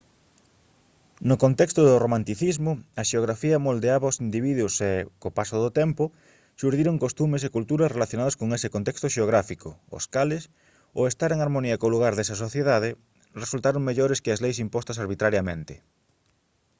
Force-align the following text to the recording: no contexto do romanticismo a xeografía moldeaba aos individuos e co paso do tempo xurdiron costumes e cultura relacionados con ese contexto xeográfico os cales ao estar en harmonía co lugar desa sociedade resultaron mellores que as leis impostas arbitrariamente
no 1.29 1.35
contexto 1.43 1.81
do 1.89 2.01
romanticismo 2.03 2.71
a 3.01 3.03
xeografía 3.09 3.63
moldeaba 3.67 4.05
aos 4.07 4.21
individuos 4.25 4.75
e 4.89 4.91
co 5.21 5.29
paso 5.39 5.57
do 5.63 5.69
tempo 5.81 6.03
xurdiron 6.59 7.03
costumes 7.05 7.41
e 7.43 7.53
cultura 7.57 7.91
relacionados 7.95 8.37
con 8.39 8.47
ese 8.57 8.71
contexto 8.75 9.07
xeográfico 9.15 9.69
os 9.97 10.05
cales 10.13 10.43
ao 10.95 11.03
estar 11.11 11.29
en 11.31 11.39
harmonía 11.41 11.79
co 11.81 11.93
lugar 11.95 12.13
desa 12.15 12.39
sociedade 12.43 12.89
resultaron 13.43 13.87
mellores 13.89 14.21
que 14.23 14.31
as 14.33 14.41
leis 14.43 14.57
impostas 14.65 14.99
arbitrariamente 15.03 15.73